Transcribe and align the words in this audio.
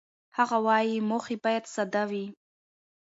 هغه 0.37 0.57
وايي، 0.67 0.95
موخې 1.09 1.35
باید 1.43 1.63
ساده 1.75 2.03
وي. 2.11 2.25